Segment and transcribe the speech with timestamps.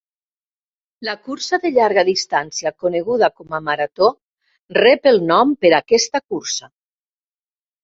[1.07, 4.09] La cursa de llarga distància coneguda com a marató
[4.81, 6.75] rep el nom per aquesta cursa.